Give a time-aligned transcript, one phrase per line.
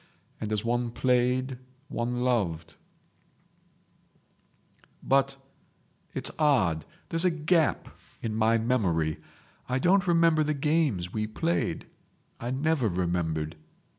[0.39, 2.73] And as one played one loved....
[5.03, 7.87] "But—it's odd—there's a gap
[8.23, 9.19] in my memory.
[9.69, 11.85] I don't remember the games we played.
[12.39, 13.57] I never remembered.